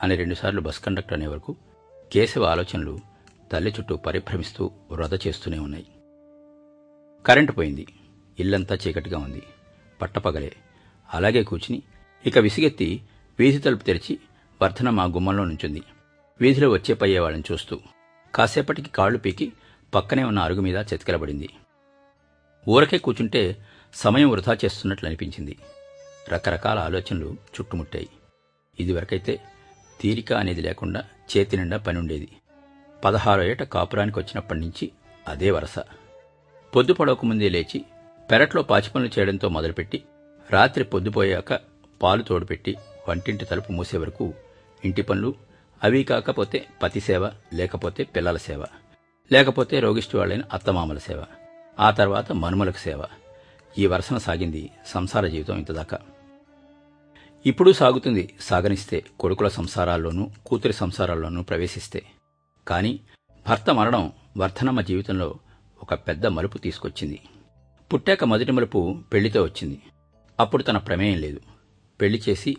[0.04, 1.56] అని రెండుసార్లు బస్ కండక్టర్ అనే వరకు
[2.14, 3.00] కేశవ ఆలోచనలు
[3.52, 5.86] తల్లి చుట్టూ పరిభ్రమిస్తూ వృధ చేస్తూనే ఉన్నాయి.
[7.26, 7.88] కరెంటు పోయింది.
[8.40, 9.44] ఇల్లంతా చీకటిగా ఉంది.
[10.02, 10.54] పట్టపగలే.
[11.14, 11.84] అలాగే కూర్చుని
[12.28, 13.02] ఇక విసిగెత్తి
[13.40, 14.20] వీధి తలుపు తెరిచి
[14.62, 15.84] వర్ధన మా గుమ్మంలో నుంచుంది.
[16.42, 17.80] వీధిలో వచ్చే పయ్యేవాళ్ళని చూస్తూ
[18.36, 19.54] కాసేపటికి కాళ్ళు పీకి
[19.96, 21.50] పక్కనే ఉన్న అరుగు మీద చెతికిలబడింది.
[22.70, 23.58] ఊరకే కూర్చుంటే
[23.94, 25.58] సమయం వృధా చేస్తున్నట్లు అనిపించింది.
[26.30, 28.10] రకరకాల ఆలోచనలు చుట్టుముట్టాయి.
[28.80, 29.40] ఇదివరకైతే
[30.02, 31.04] తీరిక అనేది లేకుండా
[31.38, 32.28] చేతి నిండా పని ఉండేది.
[33.06, 34.92] పదహారో ఏట కాపురానికి వచ్చినప్పటి నుంచి
[35.28, 35.80] అదే వరస.
[36.76, 37.86] పొద్దు పడవకముందే లేచి
[38.32, 40.04] పెరట్లో పాచిపనులు చేయడంతో మొదలుపెట్టి
[40.50, 42.76] రాత్రి పొద్దుపోయాక పాలు తోడుపెట్టి
[43.10, 44.34] వంటింటి తలుపు మూసే వరకు
[44.86, 45.36] ఇంటి పనులు
[45.84, 48.66] అవి కాకపోతే పతి సేవ లేకపోతే పిల్లల సేవ
[49.32, 51.24] లేకపోతే రోగిష్టి వాళ్ళైన అత్తమామల సేవ
[51.80, 53.04] ఆ తర్వాత మనుమలకు సేవ.
[53.78, 56.00] ఈ వరుసన సాగింది సంసార జీవితం ఇంతదాకా.
[57.46, 62.04] ఇప్పుడు సాగుతుంది సాగనిస్తే కొడుకుల సంసారాల్లోనూ కూతురి సంసారాల్లోనూ ప్రవేశిస్తే.
[62.68, 63.00] కాని
[63.48, 65.40] భర్త మరణం వర్ధనమ్మ జీవితంలో
[65.82, 67.20] ఒక పెద్ద మలుపు తీసుకొచ్చింది.
[67.94, 69.82] పుట్టాక మొదటి మలుపు పెళ్ళితో వచ్చింది.
[70.40, 71.42] అప్పుడు తన ప్రమేయం లేదు.
[72.02, 72.58] పెళ్ళి చేసి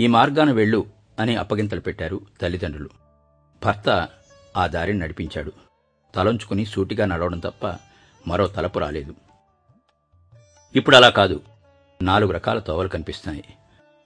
[0.00, 0.86] ఈ మార్గాన వెళ్ళు
[1.18, 2.90] అని అప్పగింతలు పెట్టారు తల్లిదండ్రులు.
[3.64, 4.08] భర్త
[4.56, 5.52] ఆ దారిని నడిపించాడు.
[6.14, 7.66] తలంచుకుని సూటిగా నడవడం తప్ప
[8.26, 9.14] మరో తలపు రాలేదు.
[10.76, 11.42] ఇప్పుడు అలా కాదు.
[12.02, 13.44] నాలుగు రకాల తోవలు కనిపిస్తున్నాయి.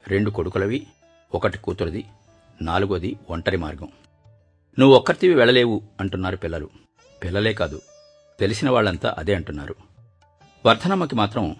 [0.08, 0.86] రెండు కొడుకులవి
[1.34, 2.04] ఒకటి కూతురిది
[2.62, 3.88] నాలుగోది ఒంటరి మార్గం.
[4.78, 6.70] నువ్వు ఒక్కరితివి వెళ్ళలేవు అంటున్నారు పిల్లలు.
[7.24, 7.80] పిల్లలే కాదు.
[8.40, 9.76] తెలిసిన వాళ్ళంతా అదే అంటున్నారు.
[10.66, 11.56] వర్ధనమ్మకి మాత్రం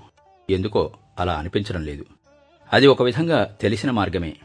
[0.50, 2.06] ఎందుకో అలా అనిపించడం లేదు.
[2.72, 4.36] అది ఒక విధంగా తెలిసిన మార్గమే.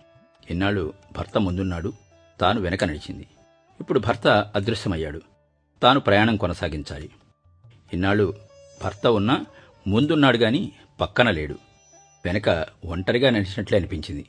[0.49, 1.93] ఇన్నాళ్ళు భర్త ముందున్నాడు
[2.41, 3.27] తాను వెనక నడిచింది
[3.79, 5.21] ఇప్పుడు భర్త అదృశ్యమయ్యాడు.
[5.83, 7.09] తాను ప్రయాణం కొనసాగించాలి.
[7.93, 8.33] ఇన్నాళ్ళు
[8.83, 9.45] భర్త ఉన్నా
[9.87, 11.55] ముందున్నాడు గాని పక్కన లేడు.
[12.25, 14.25] వెనక ఒంటరిగా నడిచినట్లే అనిపించింది.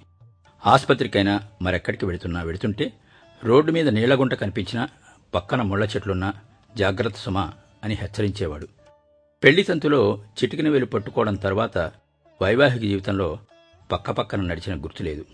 [0.66, 2.92] ఆసుపత్రికైనా మరెక్కడికి వెళుతున్నా వెళుతుంటే
[3.44, 4.88] రోడ్డు మీద నీళ్ళగుంట కనిపించినా
[5.34, 6.34] పక్కన ముళ్ళ చెట్లున్నా
[6.76, 7.52] జాగ్రత్త సుమా
[7.84, 8.68] అని హెచ్చరించేవాడు.
[9.44, 11.78] పెళ్ళి తంతులో చిటికిన వేలు పట్టుకోవడం తర్వాత
[12.42, 13.38] వైవాహిక జీవితంలో
[13.94, 15.24] పక్కపక్కన నడిచిన గుర్తులేదు.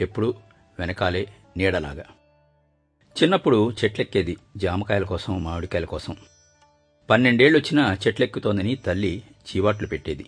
[0.00, 0.34] ఎప్పుడూ
[0.78, 2.04] వెనకాలే నీడలాగా.
[3.22, 6.16] చిన్నప్పుడు చెట్లెక్కేది జామకాయల కోసం మామిడికాయల కోసం.
[7.10, 10.26] పన్నెండేళ్ళొచ్చినా చెట్లెక్కుతోందని తల్లి చీవాట్లు పెట్టేది.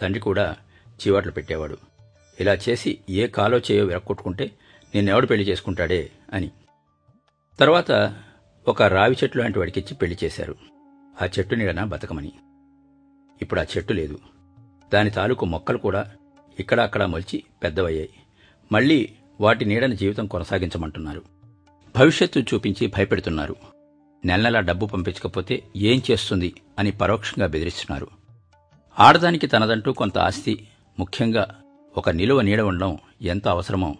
[0.00, 1.78] తండ్రి కూడా చీవాట్లు పెట్టేవాడు.
[2.40, 4.50] ఇలా చేసి ఏ కాలో చేయో విరక్కొట్టుకుంటే
[4.94, 6.50] నిన్నెవడు పెళ్ళి చేసుకుంటాడే అని.
[7.60, 8.14] తర్వాత
[8.68, 10.56] ఒక రావి చెట్టు లాంటి వాడికిచ్చి పెళ్ళి చేశారు.
[11.22, 12.32] ఆ చెట్టు నీడన బతకమని.
[13.42, 14.18] ఇప్పుడు ఆ చెట్టు లేదు.
[14.94, 16.10] దాని తాలూకు మొక్కలు కూడా
[16.58, 18.08] ఇక్కడ అక్కడ మొలిచి పెద్దవయ్యాయి.
[18.72, 21.22] మళ్ళీ వాటి నీడన జీవితం కొనసాగించమంటున్నారు.
[21.96, 23.56] భవిష్యత్తు చూపించి భయపెడుతున్నారు.
[24.24, 28.08] నెల నెలా డబ్బు పంపించకపోతే ఏం చేస్తుంది అని పరోక్షంగా బెదిరిస్తున్నారు.
[28.98, 31.60] ఆడదానికి తనదంటూ కొంత ఆస్తి ముఖ్యంగా
[31.96, 33.96] ఒక నిలువ నీడ ఉండడం ఎంత అవసరమో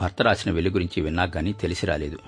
[0.00, 2.18] భర్త రాసిన వెలు గురించి విన్నా గాని తెలిసి రాలేదు.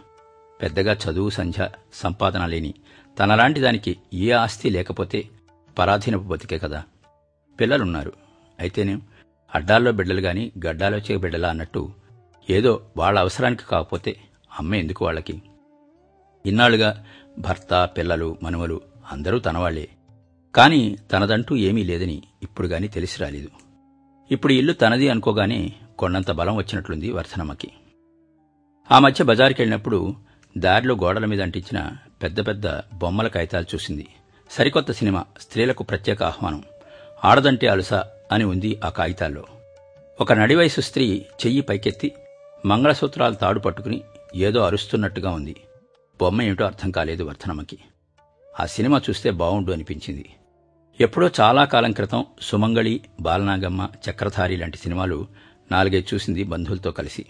[0.63, 2.75] పెద్దగా చదువు సంధ్య సంపాదన లేని
[3.19, 5.29] తనలాంటి దానికి ఏ ఆస్తి లేకపోతే
[5.79, 6.85] పరాధీనపు బతికే కదా.
[7.61, 8.13] పిల్లలున్నారు.
[8.61, 8.99] అయితేనే?
[9.55, 11.93] అడ్డాల్లో బిడ్డలు గాని గడ్డాలో చే బిడ్డలా అన్నట్టు
[12.51, 14.17] ఏదో వాళ్ళ అవసరానికి కాకపోతే
[14.59, 15.43] అమ్మ ఎందుకు వాళ్ళకి?
[16.47, 17.05] ఇన్నాళ్ళుగా
[17.39, 18.81] భర్త పిల్లలు మనుమలు
[19.13, 19.89] అందరూ తనవాళ్ళే.
[20.55, 23.49] కాని తనదంటూ ఏమీ లేదని ఇప్పుడు గాని తెలిసి రాలేదు.
[24.31, 27.73] ఇప్పుడు ఇల్లు తనది అనుకోగానే కొండంత బలం వచ్చినట్లుంది వర్ధనమ్మకి.
[28.93, 30.15] ఆ మధ్య బజారుకెళ్ళినప్పుడు
[30.59, 34.09] దారిలో గోడల మీద అంటించిన పెద్ద పెద్ద బొమ్మల కాగితాలు చూసింది.
[34.51, 36.65] సరికొత్త సినిమా స్త్రీలకు ప్రత్యేక ఆహ్వానం.
[37.25, 37.93] ఆడదంటే అలుస
[38.31, 39.45] అని ఉంది ఆ కాగితాల్లో.
[40.21, 42.13] ఒక నడివయసు స్త్రీ చెయ్యి పైకెత్తి
[42.67, 44.03] మంగళసూత్రాలు తాడు పట్టుకుని
[44.37, 45.57] ఏదో అరుస్తున్నట్టుగా ఉంది.
[46.21, 47.79] బొమ్మ ఏమిటో అర్థం కాలేదు వర్ధనమ్మకి.
[48.61, 50.31] ఆ సినిమా చూస్తే బావుండు అనిపించింది.
[51.01, 55.27] ఎప్పుడో చాలా కాలం క్రితం సుమంగళి బాలనాగమ్మ చక్రధారి లాంటి సినిమాలు
[55.73, 57.27] నాలుగైదు చూసింది బంధువులతో కలిసి.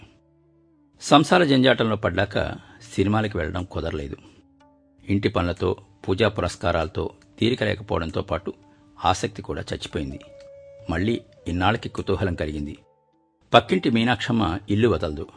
[1.01, 2.39] సంసార జంజాటంలో పడ్డాక
[2.95, 4.15] సినిమాలకి వెళ్ళడం కుదరలేదు.
[5.09, 5.75] ఇంటి పనులతో
[6.07, 7.09] పూజా పురస్కారాలతో
[7.39, 8.53] తీరిక లేకపోవడంతో పాటు
[9.05, 10.19] ఆసక్తి కూడా చచ్చిపోయింది.
[10.89, 12.77] మళ్ళీ ఇన్నాళ్ళకి కుతూహలం కలిగింది.
[13.53, 15.27] పక్కింటి మీనాక్షమ్మ ఇల్లు వదలదు.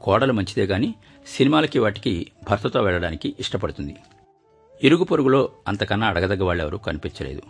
[0.00, 0.94] కోడలు మంచిదే గాని
[1.26, 3.96] సినిమాలకి వాటికి భర్తతో వెళ్ళడానికి ఇష్టపడుతుంది.
[4.84, 7.42] ఇరుగు పొరుగులో అంతకన్నా అడగదగ్గ వాళ్ళెవరూ కనిపించలేదు.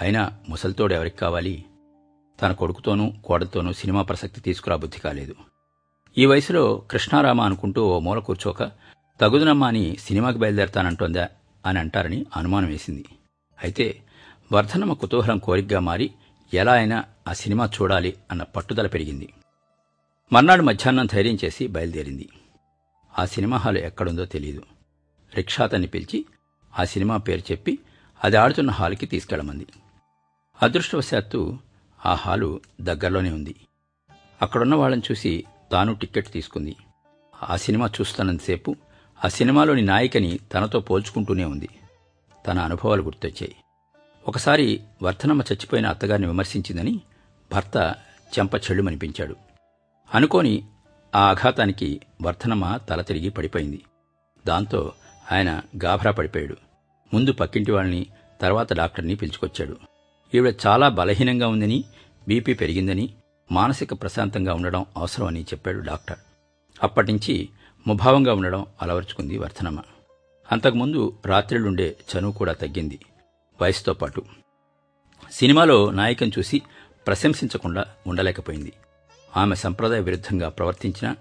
[0.00, 1.64] అయినా ముసలితోడు ఎవరికి కావాలి?
[2.42, 5.34] తన కొడుకుతోనూ కోడలతోనూ సినిమా ప్రసక్తి తీసుకురా బుద్ధి కాలేదు.
[6.18, 8.62] ఈ వయసులో కృష్ణారామ అనుకుంటూ ఓ మూల కూర్చోక
[9.20, 11.28] తగుదునమ్మా అని సినిమాకి బయలుదేరతానంటోందా?
[11.66, 13.04] అని అంటారని అనుమానం వేసింది.
[13.64, 13.96] అయితే
[14.52, 16.10] వర్ధనమ్మ కుతూహలం కోరికగా మారి
[16.54, 19.32] ఎలా అయినా ఆ సినిమా చూడాలి అన్న పట్టుదల పెరిగింది.
[20.32, 22.28] మర్నాడు మధ్యాహ్నం ధైర్యం చేసి బయలుదేరింది.
[23.18, 24.62] ఆ సినిమా హాల్ ఎక్కడుందో తెలియదు
[25.34, 26.24] రిక్షాతన్ని పిలిచి
[26.78, 27.78] ఆ సినిమా పేరు చెప్పి
[28.24, 29.66] అది ఆడుతున్న హాల్కి తీసుకెళ్ళమంది
[30.62, 31.58] అదృష్టవశాత్తు
[32.06, 33.54] ఆ హాలు దగ్గరలోనే ఉంది.
[34.42, 36.76] అక్కడున్న వాళ్ళని చూసి తాను టిక్కెట్ తీసుకుంది.
[37.42, 38.76] ఆ సినిమా చూస్తున్నంతసేపు
[39.24, 41.68] ఆ సినిమాలోని నాయికని తనతో పోల్చుకుంటూనే ఉంది.
[42.48, 43.56] తన అనుభవాలు గుర్తొచ్చాయి.
[44.30, 47.00] ఒకసారి వర్ధనమ్మ చచ్చిపోయిన అత్తగారిని విమర్శించిందని
[47.52, 47.94] భర్త
[48.38, 49.36] చెంప చెళ్ళుమనిపించాడు.
[50.14, 50.64] అనుకోని
[51.14, 53.84] ఆ ఆఘాతానికి వర్ధనమ్మ తల తిరిగి పడిపోయింది.
[54.46, 54.92] దాంతో
[55.32, 56.56] ఆయన గాభరా పడిపోయాడు.
[57.14, 58.06] ముందు పక్కింటి వాళ్ళని
[58.40, 59.76] తర్వాత డాక్టర్ని పిలుచుకొచ్చాడు.
[60.34, 61.84] ఈవిడ చాలా బలహీనంగా ఉందని
[62.28, 63.14] బీపీ పెరిగిందని
[63.52, 66.18] మానసిక ప్రశాంతంగా ఉండడం అవసరమని చెప్పాడు డాక్టర్.
[66.82, 67.48] అప్పటినుంచి
[67.86, 69.82] ముభావంగా ఉండడం అలవర్చుకుంది వర్ధనమ్మ.
[70.52, 72.98] అంతకుముందు రాత్రిళ్ళుండే చనువు కూడా తగ్గింది.
[73.62, 74.22] వయసుతో పాటు
[75.32, 76.62] సినిమాలో నాయకం చూసి
[77.06, 78.72] ప్రశంసించకుండా ఉండలేకపోయింది.
[79.36, 81.14] ఆమె సంప్రదాయ విరుద్ధంగా ప్రవర్తించిన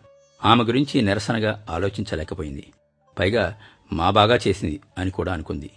[0.46, 2.74] ఆమె గురించి నిరసనగా ఆలోచించలేకపోయింది.
[3.20, 3.58] పైగా
[3.94, 5.70] మా బాగా చేసింది అని కూడా అనుకుంది.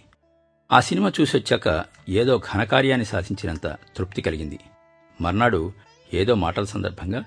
[0.71, 4.59] ఆ సినిమా చూసొచ్చాక ఏదో ఘనకార్యాన్ని సాధించినంత తృప్తి కలిగింది.
[5.21, 5.73] మర్నాడు
[6.13, 7.23] ఏదో మాటల సందర్భంగా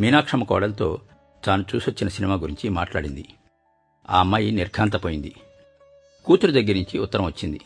[0.00, 1.00] మీనాక్షమ్మ కోడలతో
[1.44, 3.28] తాను చూసొచ్చిన సినిమా గురించి మాట్లాడింది.
[4.10, 5.34] ఆ అమ్మాయి నిర్ఘాంతపోయింది.
[6.24, 7.60] కూతురు దగ్గర నుంచి ఉత్తరం వచ్చింది.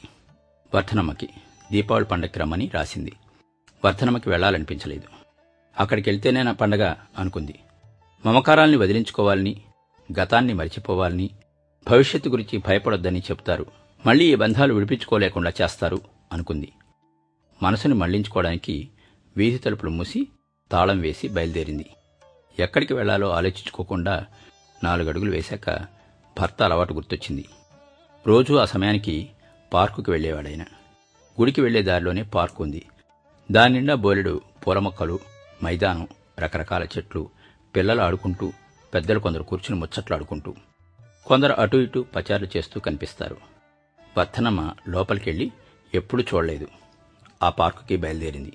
[0.74, 1.28] వర్ధనమ్మకి
[1.72, 3.12] దీపావళి పండగకి రమ్మని రాసింది.
[3.85, 5.08] వర్ధనమ్మకి వెళ్ళాలనిపించలేదు
[5.80, 7.58] అక్కడికి వెళ్తేనే నా పండగ అనుకుంది.
[8.26, 9.61] మమకారాల్ని వదిలించుకోవాలని
[10.20, 11.30] గతాన్ని మరిచిపోవాలని
[11.90, 13.66] భవిష్యత్తు గురించి భయపడొద్దని చెప్తారు.
[14.06, 16.00] మళ్ళీ ఈ బంధాలు విడిపించుకోలేకుండా చేస్తారు
[16.32, 16.72] అనుకుంది.
[17.62, 18.88] మనసుని మళ్ళించుకోవడానికి
[19.37, 20.28] వీధి తలుపులు మూసి
[20.72, 21.87] తాళం వేసి బయలుదేరింది.
[22.58, 24.26] ఎక్కడికి వెళ్ళాలో ఆలోచించుకోకుండా
[24.85, 25.70] నాలుగడుగులు వేశాక
[26.40, 27.44] భర్త అలవాటు గుర్తొచ్చింది.
[28.26, 29.30] రోజూ ఆ సమయానికి
[29.72, 30.62] పార్కుకి వెళ్ళేవాడాయన
[31.40, 32.87] గుడికి వెళ్ళే దారిలోనే పార్కు ఉంది
[33.50, 35.18] దాని నిండా బోలెడు పూల మొక్కలు
[35.64, 36.08] మైదానం
[36.38, 37.30] రకరకాల చెట్లు
[37.76, 38.52] పిల్లలు ఆడుకుంటూ
[38.94, 40.54] పెద్దలు కొందరు కూర్చుని ముచ్చట్లాడుకుంటూ.
[41.26, 43.37] కొందరు అటు ఇటు పచారులు చేస్తూ కనిపిస్తారు.
[44.16, 45.52] బత్తనమ్మ లోపలికెళ్ళి
[45.94, 46.68] ఎప్పుడూ చూడలేదు.
[47.42, 48.52] ఆ పార్కుకి బయలుదేరింది.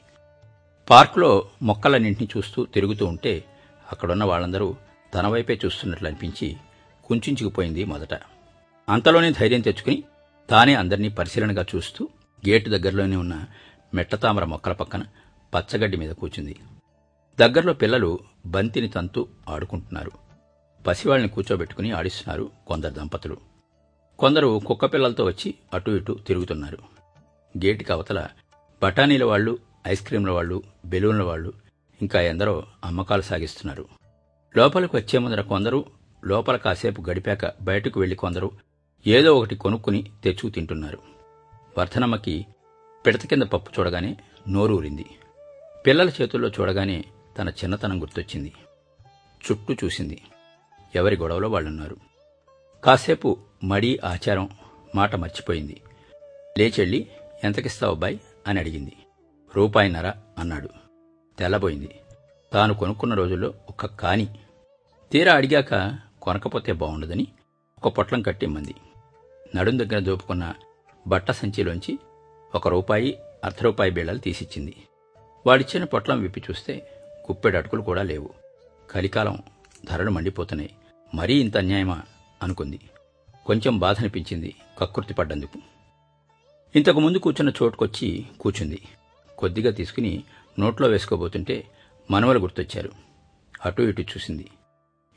[0.90, 3.44] పార్కులో మొక్కలన్నింటినీ చూస్తూ తిరుగుతూ ఉంటే
[3.92, 4.76] అక్కడున్న వాళ్ళందరూ
[5.14, 6.58] తన వైపే చూస్తున్నట్లు అనిపించి
[7.06, 8.14] కుంచుకుపోయింది మొదట.
[8.90, 10.04] అంతలోనే ధైర్యం తెచ్చుకుని
[10.50, 12.08] తానే అందరినీ పరిశీలనగా చూస్తూ
[12.50, 13.44] గేటు దగ్గరలోనే ఉన్న
[13.94, 15.04] మెట్టతామర మొక్కల పక్కన
[15.54, 16.56] పచ్చగడ్డి మీద కూర్చుంది.
[17.40, 20.12] దగ్గరలో పిల్లలు బంతిని తంతు ఆడుకుంటున్నారు.
[20.88, 23.38] పసివాళ్ళని కూర్చోబెట్టుకుని ఆడిస్తున్నారు కొందరు దంపతులు.
[24.20, 26.78] కొందరు కుక్క పిల్లలతో వచ్చి అటు ఇటు తిరుగుతున్నారు.
[27.58, 28.28] గేటుకి అవతల
[28.84, 31.54] బఠానీల వాళ్ళు ఐస్ క్రీంల వాళ్ళు బెలూన్ల వాళ్ళు
[32.02, 33.86] ఇంకా ఎందరో అమ్మకాలు సాగిస్తున్నారు.
[34.58, 35.86] లోపలికి వచ్చే ముందర కొందరు
[36.26, 38.52] లోపల కాసేపు గడిపాక బయటకు వెళ్ళి కొందరు
[39.08, 40.98] ఏదో ఒకటి కొనుక్కుని తెచ్చుకు తింటున్నారు.
[41.78, 42.46] వర్ధనమ్మకి
[43.06, 44.18] పిడత కింద పప్పు చూడగానే
[44.50, 45.06] నోరూరింది.
[45.88, 47.06] పిల్లల చేతుల్లో చూడగానే
[47.38, 48.54] తన చిన్నతనం గుర్తొచ్చింది.
[49.52, 50.22] చుట్టూ చూసింది.
[50.96, 51.98] ఎవరి గొడవలో వాళ్ళున్నారు.
[52.84, 54.50] కాసేపు మడి ఆచారం
[54.96, 55.82] మాట మర్చిపోయింది.
[56.58, 57.08] లేచెళ్ళి
[57.44, 58.18] ఎంతకిస్తావు బాయ్
[58.48, 58.94] అని అడిగింది.
[59.56, 60.70] రూపాయిన్నర అన్నాడు.
[61.40, 61.90] తెల్లబోయింది.
[62.54, 64.28] తాను కొనుక్కున్న రోజుల్లో ఒక కాని.
[65.12, 67.28] తీరా అడిగాక కొనకపోతే బాగుండదని
[67.86, 68.76] ఒక పొట్లం కట్టిమ్మంది
[69.56, 70.54] నడుం దగ్గర దోపుకున్న
[71.08, 72.00] బట్ట సంచిలోంచి
[72.56, 74.76] ఒక రూపాయి అర్ధ రూపాయి బీళ్ళలు తీసిచ్చింది.
[75.48, 76.92] వాడిచ్చిన పొట్లం విప్పి చూస్తే
[77.26, 78.30] కుప్పెడు అటుకులు కూడా లేవు.
[78.92, 79.38] కలికాలం
[79.86, 80.76] ధరలు మండిపోతున్నాయి.
[81.16, 82.02] మరీ ఇంత అన్యాయమా?
[82.44, 82.80] అనుకుంది.
[83.46, 85.60] కొంచెం బాధనిపించింది కక్కుర్తి పడ్డందుకు.
[86.76, 88.82] ఇంతకు ముందు కూర్చున్న చోటుకొచ్చి కూర్చుంది
[89.38, 90.24] కొద్దిగా తీసుకుని
[90.60, 91.64] నోట్లో వేసుకోబోతుంటే
[92.12, 92.92] మనవలు గుర్తొచ్చారు.
[93.66, 94.52] అటు ఇటు చూసింది.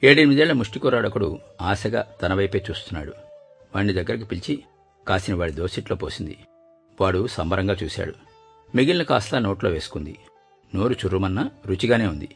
[0.05, 3.30] ఏడెనిమిదేళ్ళ ముష్టికూరాడొకడు ఆశగా తన వైపే చూస్తున్నాడు.
[3.75, 4.65] వాణ్ణి దగ్గరికి పిలిచి
[5.09, 6.39] కాసిన వాడి దోసిట్లో పోసింది.
[7.01, 8.15] వాడు సంబరంగా చూశాడు.
[8.75, 10.19] మిగిలిన కాస్త నోట్లో వేసుకుంది.
[10.75, 12.29] నోరు చుర్రుమన్నా రుచిగానే ఉంది.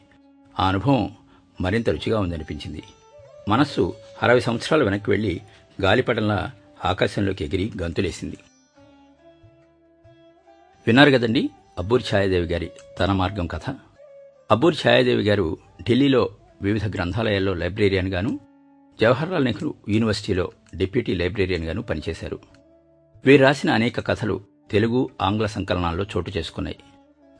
[0.59, 1.15] ఆ అనుభవం
[1.61, 2.83] మరింత రుచిగా ఉందనిపించింది.
[3.49, 3.93] మనస్సు
[4.23, 5.41] అరవై సంవత్సరాలు వెనక్కి వెళ్ళి
[5.81, 6.51] గాలిపటంలా
[6.85, 8.37] ఆకాశంలోకి ఎగిరి గంతులేసింది.
[10.87, 13.75] విన్నారు కదండి అబ్బూర్ ఛాయాదేవి గారి తన మార్గం కథ?
[14.51, 16.29] అబ్బూర్ ఛాయాదేవి గారు ఢిల్లీలో
[16.61, 18.39] వివిధ గ్రంథాలయాల్లో లైబ్రేరియన్గాను
[19.01, 22.39] జవహర్లాల్ నెహ్రూ యూనివర్సిటీలో డిప్యూటీ లైబ్రేరియన్గాను పనిచేశారు.
[23.25, 26.77] వీరు రాసిన అనేక కథలు తెలుగు ఆంగ్ల సంకలనాల్లో చోటు చేసుకున్నాయి.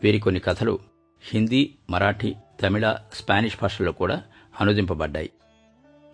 [0.04, 0.80] వీరి కొన్ని కథలు
[1.24, 4.24] హిందీ మరాఠీ తమిళ స్పానిష్ భాషల్లో కూడా
[4.62, 5.30] అనుదింపబడ్డాయి.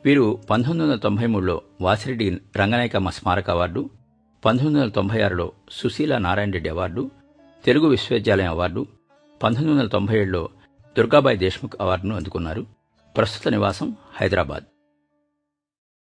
[0.06, 3.90] వీరు పంతొమ్మిది వందల తొంభై మూడులో వాసిరెడ్డి రంగనాయకమ్మ స్మారక అవార్డు
[4.46, 7.12] పంతొమ్మిది వందల తొంభై ఆరులో సుశీల నారాయణ రెడ్డి అవార్డు
[7.66, 8.88] తెలుగు విశ్వవిద్యాలయం అవార్డు
[9.44, 10.50] పంతొమ్మిది వందల తొంభై ఏడులో
[10.98, 12.66] దుర్గాబాయి దేశ్ముఖ్ అవార్డును అందుకున్నారు.
[13.18, 14.64] ప్రస్తుత నివాసం హైదరాబాద్.